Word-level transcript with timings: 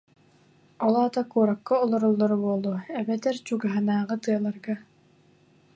Ол 0.85 0.95
аата 1.01 1.21
куоракка 1.31 1.75
олороллоро 1.83 2.37
буолуо 2.43 2.77
эбэтэр 2.99 3.35
чугаһынааҕы 3.45 4.15
тыаларга 4.23 4.75